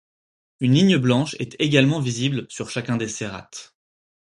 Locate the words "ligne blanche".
0.73-1.35